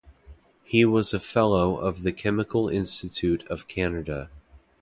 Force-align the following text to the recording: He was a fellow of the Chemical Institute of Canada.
He 0.63 0.83
was 0.83 1.13
a 1.13 1.19
fellow 1.19 1.77
of 1.77 2.01
the 2.01 2.11
Chemical 2.11 2.67
Institute 2.67 3.45
of 3.51 3.67
Canada. 3.67 4.31